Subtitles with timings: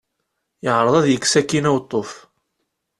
[0.63, 2.11] Yeɛreḍ ad yekkes akkin aweṭṭuf.